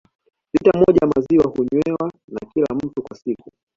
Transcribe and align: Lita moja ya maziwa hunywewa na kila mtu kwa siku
Lita 0.53 0.71
moja 0.79 0.99
ya 1.01 1.07
maziwa 1.15 1.49
hunywewa 1.55 2.11
na 2.27 2.39
kila 2.53 2.75
mtu 2.75 3.03
kwa 3.03 3.17
siku 3.17 3.51